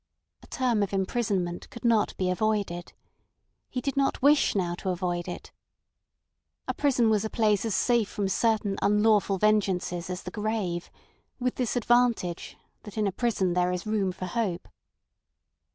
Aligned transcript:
A 0.41 0.47
term 0.47 0.81
of 0.81 0.93
imprisonment 0.93 1.69
could 1.69 1.85
not 1.85 2.17
be 2.17 2.31
avoided. 2.31 2.93
He 3.69 3.81
did 3.81 3.95
not 3.95 4.19
wish 4.19 4.55
now 4.55 4.73
to 4.79 4.89
avoid 4.89 5.27
it. 5.27 5.51
A 6.67 6.73
prison 6.73 7.11
was 7.11 7.23
a 7.23 7.29
place 7.29 7.65
as 7.65 7.75
safe 7.75 8.09
from 8.09 8.27
certain 8.27 8.79
unlawful 8.81 9.37
vengeances 9.37 10.09
as 10.09 10.23
the 10.23 10.31
grave, 10.31 10.89
with 11.39 11.53
this 11.53 11.75
advantage, 11.75 12.57
that 12.81 12.97
in 12.97 13.05
a 13.05 13.11
prison 13.11 13.53
there 13.53 13.71
is 13.71 13.85
room 13.85 14.11
for 14.11 14.25
hope. 14.25 14.67